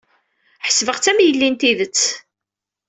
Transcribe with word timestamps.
Ḥesbeɣ-tt 0.67 1.09
am 1.11 1.19
yelli 1.21 1.49
n 1.49 1.55
tidet. 1.59 2.01